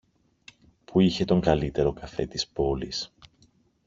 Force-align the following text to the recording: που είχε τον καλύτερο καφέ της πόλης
που 0.85 0.99
είχε 0.99 1.25
τον 1.25 1.41
καλύτερο 1.41 1.93
καφέ 1.93 2.25
της 2.25 2.47
πόλης 2.47 3.11